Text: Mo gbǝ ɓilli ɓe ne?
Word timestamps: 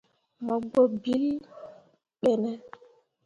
Mo 0.45 0.55
gbǝ 0.67 0.81
ɓilli 1.01 1.31
ɓe 2.21 2.31
ne? 2.41 2.51